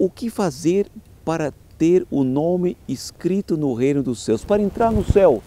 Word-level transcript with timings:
o 0.00 0.08
que 0.08 0.30
fazer 0.30 0.86
para 1.26 1.52
ter 1.76 2.06
o 2.10 2.24
nome 2.24 2.74
escrito 2.88 3.54
no 3.54 3.74
reino 3.74 4.02
dos 4.02 4.24
céus, 4.24 4.42
para 4.42 4.62
entrar 4.62 4.90
no 4.90 5.04
céu? 5.04 5.42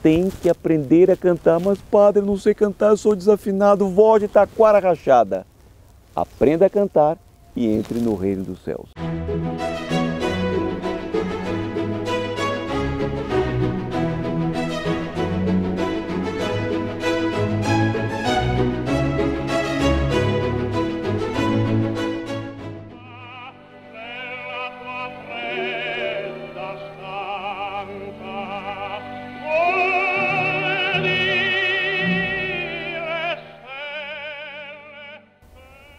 Tem 0.00 0.30
que 0.30 0.48
aprender 0.48 1.10
a 1.10 1.16
cantar, 1.16 1.58
mas 1.58 1.80
padre, 1.90 2.24
não 2.24 2.36
sei 2.36 2.54
cantar, 2.54 2.96
sou 2.96 3.16
desafinado, 3.16 3.88
voz 3.88 4.22
de 4.22 4.28
taquara 4.28 4.78
rachada. 4.78 5.44
Aprenda 6.14 6.66
a 6.66 6.70
cantar 6.70 7.18
e 7.56 7.66
entre 7.66 7.98
no 7.98 8.14
reino 8.14 8.44
dos 8.44 8.62
céus. 8.62 8.88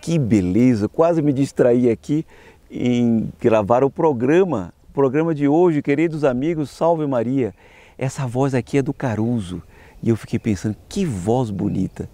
Que 0.03 0.19
beleza! 0.19 0.89
Quase 0.89 1.21
me 1.21 1.31
distraí 1.31 1.89
aqui 1.89 2.25
em 2.69 3.31
gravar 3.39 3.85
o 3.85 3.89
programa, 3.89 4.73
o 4.89 4.91
programa 4.91 5.33
de 5.33 5.47
hoje, 5.47 5.81
queridos 5.81 6.25
amigos, 6.25 6.69
salve 6.71 7.07
Maria. 7.07 7.55
Essa 7.97 8.27
voz 8.27 8.53
aqui 8.53 8.79
é 8.79 8.81
do 8.81 8.93
Caruso 8.93 9.63
e 10.01 10.09
eu 10.09 10.17
fiquei 10.17 10.37
pensando 10.37 10.75
que 10.89 11.05
voz 11.05 11.49
bonita. 11.49 12.09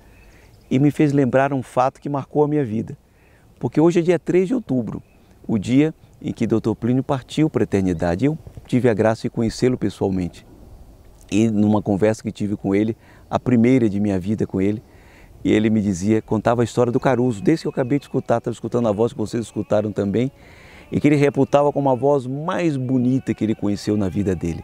E 0.70 0.78
me 0.78 0.92
fez 0.92 1.12
lembrar 1.12 1.52
um 1.52 1.64
fato 1.64 2.00
que 2.00 2.08
marcou 2.08 2.44
a 2.44 2.48
minha 2.48 2.64
vida. 2.64 2.96
Porque 3.60 3.82
hoje 3.82 4.02
é 4.02 4.04
dia 4.04 4.20
3 4.20 4.50
de 4.50 4.54
outubro, 4.54 5.02
o 5.48 5.58
dia 5.58 5.92
em 6.22 6.32
que 6.32 6.46
Dr. 6.46 6.76
Plínio 6.80 7.02
partiu 7.02 7.50
para 7.50 7.64
a 7.64 7.66
eternidade. 7.66 8.26
Eu 8.26 8.38
tive 8.68 8.88
a 8.88 8.94
graça 8.94 9.24
de 9.24 9.32
conhecê-lo 9.32 9.80
pessoalmente. 9.80 10.46
E 11.32 11.50
numa 11.50 11.82
conversa 11.82 12.22
que 12.22 12.32
tive 12.32 12.56
com 12.56 12.76
ele, 12.76 12.96
a 13.28 13.40
primeira 13.40 13.90
de 13.90 14.00
minha 14.00 14.20
vida 14.20 14.46
com 14.46 14.62
ele, 14.62 14.84
e 15.44 15.52
ele 15.52 15.70
me 15.70 15.82
dizia, 15.82 16.22
contava 16.22 16.62
a 16.62 16.66
história 16.66 16.92
do 16.92 17.00
Caruso, 17.00 17.42
desse 17.42 17.64
que 17.64 17.68
eu 17.68 17.72
acabei 17.72 17.98
de 17.98 18.06
escutar, 18.06 18.40
estava 18.40 18.54
escutando 18.54 18.88
a 18.88 18.92
voz 18.92 19.14
que 19.14 19.20
vocês 19.20 19.44
escutaram 19.46 19.92
também, 19.92 20.32
e 20.92 21.00
que 21.00 21.08
ele 21.08 21.16
reputava 21.16 21.72
como 21.72 21.90
a 21.90 21.96
voz 21.96 22.26
mais 22.26 22.76
bonita 22.76 23.34
que 23.34 23.44
ele 23.44 23.56
conheceu 23.56 23.96
na 23.96 24.10
vida 24.10 24.36
dele. 24.36 24.64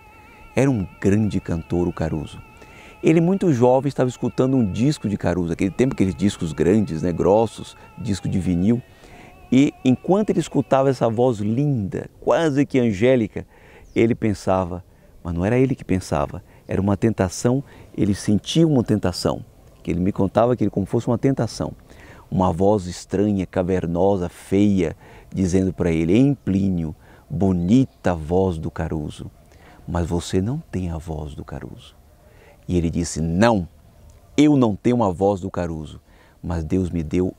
Era 0.56 0.70
um 0.70 0.86
grande 1.00 1.40
cantor, 1.40 1.88
o 1.88 1.94
Caruso. 1.94 2.42
Ele, 3.03 3.22
muito 3.22 3.53
jovem, 3.53 3.88
estava 3.88 4.09
escutando 4.09 4.58
um 4.58 4.72
disco 4.72 5.08
de 5.08 5.18
Caruso, 5.18 5.53
aquele 5.53 5.70
tempo, 5.70 5.94
aqueles 5.94 6.16
discos 6.16 6.52
grandes, 6.52 7.02
né, 7.02 7.12
grossos, 7.12 7.78
disco 7.98 8.28
de 8.28 8.40
vinil. 8.40 8.81
E 9.52 9.73
enquanto 9.84 10.31
ele 10.31 10.40
escutava 10.40 10.90
essa 10.90 11.08
voz 11.08 11.38
linda, 11.38 12.09
quase 12.20 12.66
que 12.66 12.80
angélica, 12.80 13.46
ele 13.96 14.16
pensava, 14.16 14.84
mas 15.23 15.34
não 15.34 15.46
era 15.46 15.58
ele 15.58 15.76
que 15.76 15.86
pensava, 15.86 16.44
era 16.68 16.81
uma 16.81 16.98
tentação, 16.98 17.64
ele 17.96 18.16
sentia 18.16 18.68
uma 18.68 18.84
tentação 18.84 19.46
que 19.86 19.91
ele 19.91 20.00
me 20.00 20.11
contava 20.11 20.53
aquilo 20.53 20.72
como 20.72 20.88
fosse 20.88 21.05
uma 21.05 21.17
tentação. 21.17 21.72
Uma 22.31 22.52
voz 22.52 22.88
estranha, 22.88 23.45
cavernosa, 23.45 24.28
feia, 24.28 24.97
dizendo 25.31 25.72
para 25.72 25.91
ele: 25.91 26.17
Em 26.17 26.33
Plínio, 26.33 26.95
bonita 27.30 28.16
voz 28.16 28.58
do 28.58 28.72
Caruso, 28.72 29.30
mas 29.88 30.08
você 30.08 30.41
não 30.41 30.58
tem 30.72 30.89
a 30.89 30.97
voz 30.97 31.36
do 31.36 31.45
Caruso. 31.45 31.95
E 32.67 32.75
ele 32.75 32.89
disse: 32.89 33.22
Não, 33.22 33.67
eu 34.36 34.58
não 34.58 34.75
tenho 34.75 35.03
a 35.03 35.11
voz 35.11 35.39
do 35.39 35.52
Caruso, 35.52 36.02
mas 36.41 36.63
Deus 36.63 36.89
me 36.89 37.03
deu 37.03 37.36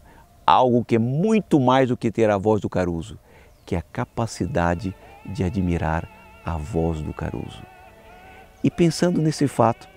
algo 0.46 0.84
que 0.84 0.94
é 0.94 1.00
muito 1.00 1.58
mais 1.58 1.88
do 1.88 1.96
que 1.96 2.12
ter 2.12 2.30
a 2.30 2.38
voz 2.38 2.60
do 2.60 2.70
Caruso, 2.70 3.18
que 3.64 3.74
é 3.74 3.78
a 3.78 3.82
capacidade 3.82 4.94
de 5.24 5.42
admirar 5.42 6.08
a 6.44 6.56
voz 6.56 7.02
do 7.02 7.12
Caruso. 7.12 7.60
E 8.62 8.70
pensando 8.70 9.20
nesse 9.20 9.48
fato, 9.48 9.88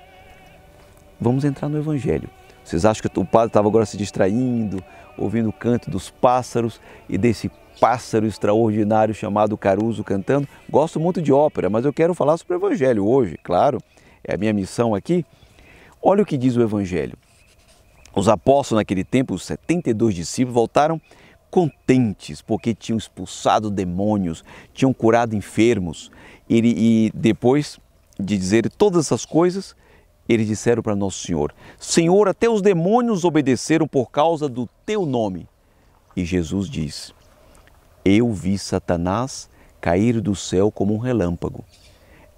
vamos 1.21 1.45
entrar 1.45 1.69
no 1.69 1.77
Evangelho. 1.77 2.38
Vocês 2.69 2.85
acham 2.85 3.09
que 3.09 3.19
o 3.19 3.25
padre 3.25 3.47
estava 3.47 3.67
agora 3.67 3.83
se 3.83 3.97
distraindo, 3.97 4.83
ouvindo 5.17 5.49
o 5.49 5.51
canto 5.53 5.89
dos 5.89 6.11
pássaros 6.11 6.79
e 7.09 7.17
desse 7.17 7.49
pássaro 7.79 8.27
extraordinário 8.27 9.11
chamado 9.11 9.57
Caruso 9.57 10.03
cantando? 10.03 10.47
Gosto 10.69 10.99
muito 10.99 11.19
de 11.19 11.33
ópera, 11.33 11.67
mas 11.67 11.83
eu 11.83 11.91
quero 11.91 12.13
falar 12.13 12.37
sobre 12.37 12.53
o 12.53 12.57
Evangelho 12.57 13.07
hoje, 13.07 13.39
claro, 13.41 13.79
é 14.23 14.35
a 14.35 14.37
minha 14.37 14.53
missão 14.53 14.93
aqui. 14.93 15.25
Olha 15.99 16.21
o 16.21 16.25
que 16.25 16.37
diz 16.37 16.55
o 16.57 16.61
Evangelho. 16.61 17.17
Os 18.15 18.29
apóstolos 18.29 18.81
naquele 18.81 19.03
tempo, 19.03 19.33
os 19.33 19.45
72 19.45 20.13
discípulos, 20.13 20.53
voltaram 20.53 21.01
contentes 21.49 22.39
porque 22.39 22.75
tinham 22.75 22.99
expulsado 22.99 23.71
demônios, 23.71 24.45
tinham 24.75 24.93
curado 24.93 25.35
enfermos. 25.35 26.11
E, 26.47 26.59
e 27.07 27.11
depois 27.15 27.79
de 28.19 28.37
dizer 28.37 28.69
todas 28.69 29.07
essas 29.07 29.25
coisas, 29.25 29.75
eles 30.29 30.45
disseram 30.45 30.83
para 30.83 30.95
Nosso 30.95 31.25
Senhor: 31.25 31.51
Senhor, 31.79 32.29
até 32.29 32.47
os 32.47 32.61
demônios 32.61 33.25
obedeceram 33.25 33.87
por 33.87 34.11
causa 34.11 34.47
do 34.47 34.69
teu 34.85 35.03
nome. 35.05 35.49
E 36.15 36.23
Jesus 36.23 36.69
diz: 36.69 37.13
Eu 38.05 38.31
vi 38.31 38.57
Satanás 38.59 39.49
cair 39.81 40.21
do 40.21 40.35
céu 40.35 40.71
como 40.71 40.93
um 40.93 40.99
relâmpago, 40.99 41.65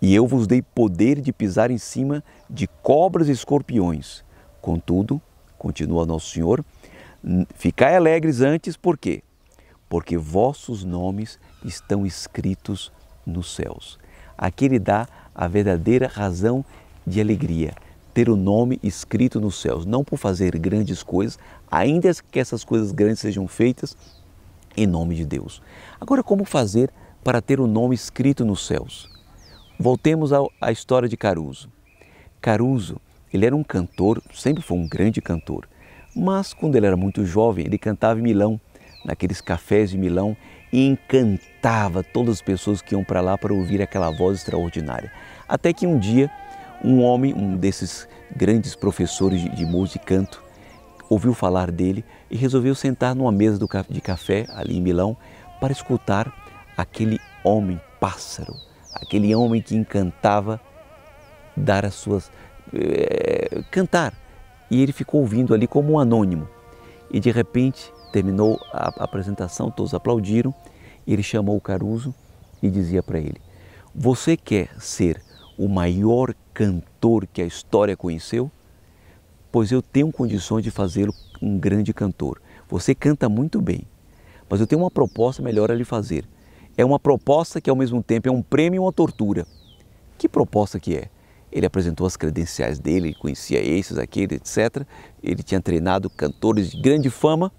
e 0.02 0.16
eu 0.16 0.26
vos 0.26 0.48
dei 0.48 0.62
poder 0.62 1.20
de 1.20 1.34
pisar 1.34 1.70
em 1.70 1.78
cima 1.78 2.24
de 2.50 2.66
cobras 2.82 3.28
e 3.28 3.34
escorpiões. 3.34 4.24
Contudo, 4.62 5.22
continua 5.58 6.06
Nosso 6.06 6.32
Senhor, 6.32 6.64
ficai 7.56 7.96
alegres 7.96 8.40
antes, 8.40 8.78
por 8.78 8.98
quê? 8.98 9.22
Porque 9.90 10.18
vossos 10.18 10.86
nomes 10.86 11.38
estão 11.66 12.06
escritos 12.06 12.92
nos 13.26 13.54
céus. 13.54 14.00
Aqui 14.38 14.66
ele 14.66 14.80
dá 14.80 15.08
a 15.36 15.48
verdadeira 15.48 16.08
razão 16.08 16.64
de 17.06 17.20
alegria, 17.20 17.74
ter 18.14 18.30
o 18.30 18.36
nome 18.36 18.80
escrito 18.84 19.40
nos 19.40 19.60
céus, 19.60 19.86
não 19.86 20.04
por 20.04 20.18
fazer 20.18 20.58
grandes 20.58 21.02
coisas, 21.04 21.40
ainda 21.70 22.12
que 22.30 22.40
essas 22.40 22.64
coisas 22.64 22.92
grandes 22.92 23.20
sejam 23.20 23.48
feitas 23.48 23.96
em 24.76 24.86
nome 24.86 25.16
de 25.16 25.26
Deus. 25.26 25.62
Agora, 26.00 26.24
como 26.24 26.46
fazer 26.46 26.92
para 27.24 27.42
ter 27.42 27.60
o 27.60 27.68
nome 27.68 27.96
escrito 27.96 28.44
nos 28.46 28.66
céus? 28.66 29.10
Voltemos 29.80 30.32
à 30.60 30.72
história 30.72 31.10
de 31.10 31.18
Caruso. 31.18 31.70
Caruso, 32.40 32.98
ele 33.34 33.46
era 33.46 33.56
um 33.56 33.64
cantor, 33.64 34.22
sempre 34.34 34.62
foi 34.62 34.78
um 34.78 34.88
grande 34.88 35.22
cantor, 35.22 35.68
mas 36.16 36.54
quando 36.54 36.76
ele 36.76 36.86
era 36.86 36.98
muito 36.98 37.26
jovem, 37.26 37.66
ele 37.66 37.78
cantava 37.78 38.20
em 38.20 38.24
Milão, 38.24 38.60
naqueles 39.06 39.42
cafés 39.42 39.90
de 39.92 39.98
Milão, 39.98 40.36
e 40.72 40.86
encantava 40.86 42.04
todas 42.04 42.36
as 42.36 42.42
pessoas 42.42 42.82
que 42.82 42.94
iam 42.94 43.04
para 43.04 43.22
lá 43.22 43.38
para 43.38 43.54
ouvir 43.54 43.82
aquela 43.82 44.10
voz 44.10 44.38
extraordinária. 44.38 45.12
Até 45.48 45.74
que 45.74 45.86
um 45.86 46.00
dia 46.00 46.30
um 46.84 47.02
homem, 47.02 47.34
um 47.34 47.56
desses 47.56 48.08
grandes 48.36 48.76
professores 48.76 49.42
de, 49.42 49.50
de 49.50 49.66
música 49.66 50.04
e 50.04 50.06
canto, 50.06 50.44
ouviu 51.10 51.34
falar 51.34 51.72
dele 51.72 52.06
e 52.30 52.38
resolveu 52.38 52.74
sentar 52.74 53.14
numa 53.14 53.32
mesa 53.32 53.60
de 53.90 54.02
café 54.02 54.46
ali 54.50 54.78
em 54.78 54.82
Milão 54.82 55.18
para 55.60 55.72
escutar 55.72 56.34
aquele 56.78 57.20
homem 57.44 57.80
pássaro, 58.00 58.56
aquele 58.96 59.36
homem 59.36 59.62
que 59.62 59.76
encantava 59.76 60.60
dar 61.56 61.86
as 61.86 61.94
suas 61.96 62.32
é, 62.74 63.62
cantar. 63.70 64.14
E 64.70 64.82
ele 64.82 64.94
ficou 64.94 65.22
ouvindo 65.22 65.54
ali 65.54 65.68
como 65.68 65.94
um 65.94 66.00
anônimo. 66.00 66.48
E 67.10 67.20
de 67.20 67.30
repente 67.30 67.92
terminou 68.14 68.60
a 68.72 69.04
apresentação, 69.04 69.70
todos 69.70 69.94
aplaudiram. 69.94 70.54
Ele 71.06 71.22
chamou 71.22 71.58
o 71.58 71.62
Caruso 71.62 72.16
e 72.64 72.70
dizia 72.70 73.04
para 73.04 73.20
ele: 73.20 73.42
Você 73.94 74.38
quer 74.38 74.70
ser 74.80 75.22
o 75.58 75.68
maior 75.68 76.34
cantor 76.54 77.28
que 77.28 77.42
a 77.42 77.46
história 77.46 77.96
conheceu? 77.96 78.52
Pois 79.52 79.72
eu 79.72 79.82
tenho 79.82 80.12
condições 80.12 80.64
de 80.64 80.72
fazê-lo 80.72 81.14
um 81.42 81.58
grande 81.58 81.94
cantor. 81.94 82.42
Você 82.70 82.96
canta 82.96 83.28
muito 83.28 83.62
bem, 83.62 83.84
mas 84.50 84.60
eu 84.60 84.68
tenho 84.68 84.82
uma 84.82 84.92
proposta 84.92 85.42
melhor 85.42 85.72
a 85.72 85.76
lhe 85.76 85.84
fazer. 85.84 86.26
É 86.78 86.86
uma 86.86 87.00
proposta 87.00 87.60
que 87.60 87.70
ao 87.70 87.76
mesmo 87.76 88.02
tempo 88.02 88.30
é 88.30 88.32
um 88.32 88.42
prêmio 88.42 88.78
e 88.78 88.80
uma 88.80 88.94
tortura. 88.94 89.46
Que 90.18 90.30
proposta 90.30 90.80
que 90.80 90.96
é? 90.96 91.10
Ele 91.52 91.66
apresentou 91.66 92.08
as 92.08 92.16
credenciais 92.16 92.80
dele, 92.80 93.14
conhecia 93.14 93.60
esses, 93.60 93.98
aquele, 93.98 94.36
etc. 94.36 94.86
Ele 95.22 95.44
tinha 95.44 95.60
treinado 95.60 96.10
cantores 96.10 96.72
de 96.72 96.82
grande 96.82 97.10
fama 97.10 97.52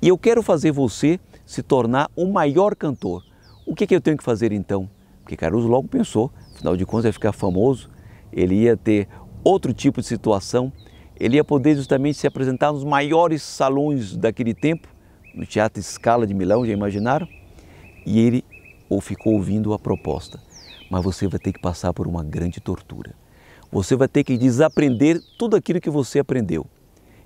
e 0.00 0.08
eu 0.08 0.16
quero 0.16 0.42
fazer 0.42 0.72
você 0.72 1.20
se 1.44 1.62
tornar 1.62 2.10
o 2.16 2.26
maior 2.26 2.74
cantor. 2.74 3.22
O 3.66 3.74
que, 3.74 3.86
que 3.86 3.94
eu 3.94 4.00
tenho 4.00 4.16
que 4.16 4.24
fazer 4.24 4.52
então? 4.52 4.88
Porque 5.22 5.36
Caruso 5.36 5.68
logo 5.68 5.88
pensou, 5.88 6.32
afinal 6.56 6.76
de 6.76 6.86
contas 6.86 7.04
ia 7.04 7.12
ficar 7.12 7.32
famoso, 7.32 7.90
ele 8.32 8.54
ia 8.54 8.76
ter 8.76 9.08
outro 9.44 9.72
tipo 9.72 10.00
de 10.00 10.06
situação, 10.06 10.72
ele 11.18 11.36
ia 11.36 11.44
poder 11.44 11.76
justamente 11.76 12.18
se 12.18 12.26
apresentar 12.26 12.72
nos 12.72 12.82
maiores 12.82 13.42
salões 13.42 14.16
daquele 14.16 14.54
tempo, 14.54 14.88
no 15.34 15.44
Teatro 15.46 15.82
Scala 15.82 16.26
de 16.26 16.34
Milão, 16.34 16.66
já 16.66 16.72
imaginaram? 16.72 17.28
E 18.04 18.18
ele 18.20 18.44
ou 18.88 19.00
ficou 19.00 19.34
ouvindo 19.34 19.72
a 19.74 19.78
proposta, 19.78 20.40
mas 20.90 21.02
você 21.04 21.28
vai 21.28 21.38
ter 21.38 21.52
que 21.52 21.60
passar 21.60 21.92
por 21.92 22.06
uma 22.06 22.24
grande 22.24 22.60
tortura. 22.60 23.14
Você 23.70 23.96
vai 23.96 24.08
ter 24.08 24.24
que 24.24 24.38
desaprender 24.38 25.20
tudo 25.38 25.56
aquilo 25.56 25.80
que 25.80 25.90
você 25.90 26.20
aprendeu. 26.20 26.66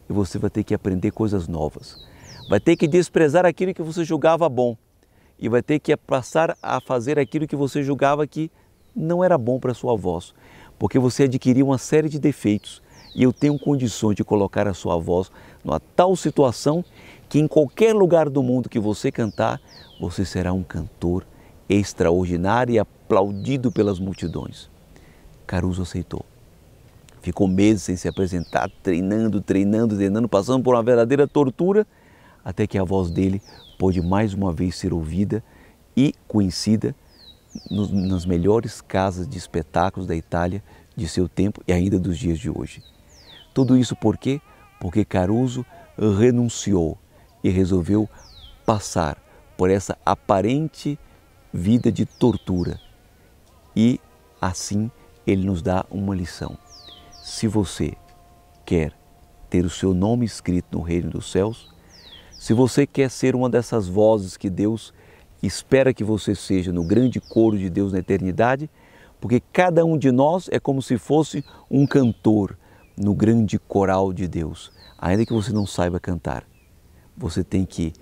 E 0.09 0.13
você 0.13 0.39
vai 0.39 0.51
ter 0.51 0.65
que 0.65 0.75
aprender 0.75 1.13
coisas 1.13 1.47
novas. 1.47 1.97
Vai 2.49 2.59
ter 2.59 2.77
que 2.77 2.89
desprezar 2.89 3.47
aquilo 3.47 3.75
que 3.75 3.83
você 3.83 4.05
julgava 4.05 4.49
bom. 4.49 4.77
e 5.39 5.49
vai 5.49 5.63
ter 5.63 5.79
que 5.79 5.97
passar 5.97 6.55
a 6.63 6.81
fazer 6.83 7.19
aquilo 7.19 7.47
que 7.47 7.57
você 7.57 7.83
julgava 7.83 8.27
que 8.27 8.51
não 8.95 9.23
era 9.23 9.37
bom 9.37 9.59
para 9.59 9.75
sua 9.75 9.97
voz, 9.97 10.35
porque 10.79 10.99
você 10.99 11.25
adquiriu 11.25 11.67
uma 11.67 11.79
série 11.79 12.09
de 12.09 12.19
defeitos 12.19 12.83
e 13.15 13.23
eu 13.23 13.33
tenho 13.33 13.59
condições 13.59 14.15
de 14.15 14.25
colocar 14.25 14.69
a 14.69 14.75
sua 14.75 14.97
voz 14.97 15.31
numa 15.65 15.81
tal 15.81 16.15
situação 16.15 16.85
que 17.29 17.39
em 17.39 17.47
qualquer 17.47 17.95
lugar 17.95 18.29
do 18.29 18.43
mundo 18.43 18.69
que 18.69 18.79
você 18.79 19.11
cantar, 19.11 19.61
você 20.01 20.25
será 20.25 20.53
um 20.53 20.63
cantor 20.63 21.27
extraordinário 21.69 22.75
e 22.75 22.79
aplaudido 22.79 23.71
pelas 23.71 23.99
multidões. 23.99 24.69
Caruso 25.47 25.83
aceitou. 25.83 26.25
Ficou 27.23 27.47
meses 27.47 27.83
sem 27.83 27.97
se 27.97 28.09
apresentar, 28.09 28.71
treinando, 28.83 29.41
treinando, 29.41 29.97
treinando, 29.97 30.29
passando 30.29 30.63
por 30.65 30.75
uma 30.75 30.83
verdadeira 30.83 31.29
tortura, 31.29 31.87
até 32.45 32.67
que 32.67 32.79
a 32.79 32.85
voz 32.85 33.11
dele 33.11 33.43
pôde 33.79 34.01
mais 34.01 34.33
uma 34.33 34.53
vez 34.53 34.77
ser 34.77 34.93
ouvida 34.93 35.45
e 35.97 36.15
conhecida 36.27 36.95
nas 37.71 38.25
melhores 38.25 38.81
casas 38.81 39.29
de 39.29 39.39
espetáculos 39.39 40.07
da 40.07 40.15
Itália 40.15 40.63
de 40.97 41.09
seu 41.09 41.29
tempo 41.29 41.63
e 41.67 41.73
ainda 41.73 41.99
dos 41.99 42.19
dias 42.19 42.39
de 42.39 42.51
hoje. 42.51 42.83
Tudo 43.53 43.77
isso 43.77 43.97
por 43.97 44.17
quê? 44.17 44.41
Porque 44.79 45.05
Caruso 45.05 45.65
renunciou 46.19 46.99
e 47.43 47.51
resolveu 47.51 48.09
passar 48.65 49.19
por 49.57 49.71
essa 49.71 49.99
aparente 50.05 50.99
vida 51.53 51.91
de 51.91 52.07
tortura. 52.07 52.81
E 53.75 54.01
assim 54.41 54.91
ele 55.27 55.45
nos 55.45 55.63
dá 55.63 55.85
uma 55.91 56.15
lição. 56.15 56.57
Se 57.23 57.47
você 57.47 57.95
quer 58.65 58.93
ter 59.49 59.65
o 59.65 59.71
seu 59.71 59.93
nome 59.93 60.25
escrito 60.25 60.79
no 60.79 60.83
reino 60.83 61.11
dos 61.11 61.31
céus, 61.31 61.71
se 62.39 62.55
você 62.55 62.87
quer 62.87 63.11
ser 63.11 63.35
uma 63.35 63.51
dessas 63.51 63.87
vozes 63.87 64.37
que 64.37 64.49
Deus 64.49 64.95
espera 65.43 65.95
que 65.95 66.05
você 66.05 66.35
seja 66.35 66.73
no 66.73 66.85
grande 66.85 67.21
coro 67.21 67.59
de 67.59 67.71
Deus 67.71 67.93
na 67.93 67.99
eternidade, 67.99 68.71
porque 69.21 69.41
cada 69.53 69.85
um 69.85 69.99
de 69.99 70.11
nós 70.11 70.49
é 70.51 70.59
como 70.59 70.81
se 70.81 70.99
fosse 70.99 71.45
um 71.71 71.87
cantor 71.87 72.57
no 72.97 73.15
grande 73.15 73.59
coral 73.59 74.13
de 74.13 74.27
Deus. 74.29 74.73
Ainda 74.99 75.25
que 75.25 75.33
você 75.33 75.53
não 75.53 75.67
saiba 75.67 75.99
cantar, 75.99 76.45
você 77.17 77.43
tem 77.43 77.65
que 77.65 77.93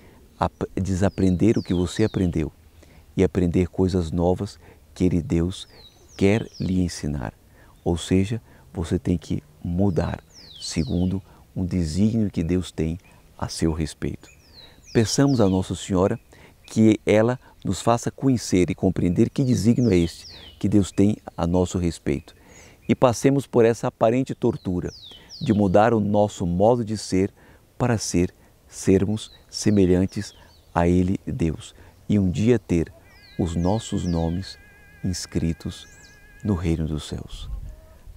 desaprender 0.80 1.58
o 1.58 1.62
que 1.62 1.74
você 1.74 2.04
aprendeu 2.04 2.52
e 3.16 3.24
aprender 3.24 3.68
coisas 3.68 4.10
novas 4.10 4.58
que 4.94 5.04
Ele, 5.04 5.20
Deus, 5.20 5.68
quer 6.16 6.46
lhe 6.60 6.80
ensinar. 6.80 7.32
Ou 7.84 7.96
seja, 7.96 8.40
você 8.72 8.98
tem 8.98 9.16
que 9.16 9.42
mudar 9.62 10.22
segundo 10.60 11.22
um 11.54 11.64
desígnio 11.64 12.30
que 12.30 12.42
Deus 12.42 12.70
tem 12.70 12.98
a 13.36 13.48
seu 13.48 13.72
respeito. 13.72 14.28
Peçamos 14.92 15.40
a 15.40 15.48
Nossa 15.48 15.74
Senhora 15.74 16.18
que 16.68 17.00
ela 17.06 17.38
nos 17.64 17.80
faça 17.80 18.10
conhecer 18.10 18.70
e 18.70 18.74
compreender 18.74 19.30
que 19.30 19.42
desígnio 19.42 19.90
é 19.90 19.96
este 19.96 20.26
que 20.58 20.68
Deus 20.68 20.92
tem 20.92 21.16
a 21.36 21.46
nosso 21.46 21.78
respeito. 21.78 22.34
E 22.88 22.94
passemos 22.94 23.46
por 23.46 23.64
essa 23.64 23.88
aparente 23.88 24.34
tortura 24.34 24.92
de 25.40 25.52
mudar 25.52 25.94
o 25.94 26.00
nosso 26.00 26.46
modo 26.46 26.84
de 26.84 26.96
ser 26.96 27.32
para 27.76 27.96
ser, 27.96 28.34
sermos 28.66 29.30
semelhantes 29.48 30.34
a 30.74 30.86
Ele, 30.86 31.18
Deus, 31.26 31.74
e 32.08 32.18
um 32.18 32.30
dia 32.30 32.58
ter 32.58 32.92
os 33.38 33.54
nossos 33.54 34.04
nomes 34.04 34.58
inscritos 35.04 35.86
no 36.42 36.54
reino 36.54 36.86
dos 36.86 37.08
céus. 37.08 37.48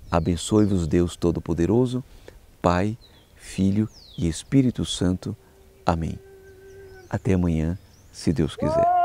Abençoe-vos 0.10 0.88
Deus 0.88 1.16
Todo-Poderoso, 1.16 2.04
Pai, 2.62 2.98
Filho 3.36 3.88
e 4.18 4.28
Espírito 4.28 4.84
Santo. 4.84 5.36
Amém. 5.86 6.20
Até 7.10 7.34
amanhã, 7.34 7.78
se 8.12 8.34
Deus 8.34 8.56
quiser. 8.58 9.01